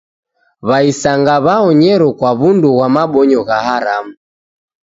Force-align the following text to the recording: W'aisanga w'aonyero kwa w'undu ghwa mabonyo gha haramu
W'aisanga 0.67 1.35
w'aonyero 1.45 2.07
kwa 2.17 2.31
w'undu 2.39 2.69
ghwa 2.75 2.87
mabonyo 2.95 3.39
gha 3.47 3.57
haramu 3.65 4.13